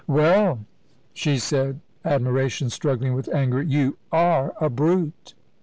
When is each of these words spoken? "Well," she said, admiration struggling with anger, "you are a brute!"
"Well," 0.07 0.65
she 1.13 1.37
said, 1.37 1.79
admiration 2.03 2.71
struggling 2.71 3.13
with 3.13 3.29
anger, 3.31 3.61
"you 3.61 3.99
are 4.11 4.55
a 4.59 4.67
brute!" 4.67 5.35